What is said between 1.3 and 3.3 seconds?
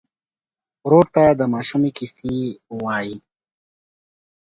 د ماشومۍ کیسې وایې.